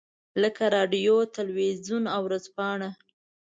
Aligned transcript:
لکه 0.41 0.63
رادیو، 0.75 1.15
تلویزیون 1.37 2.03
او 2.15 2.21
ورځپاڼه. 2.27 2.89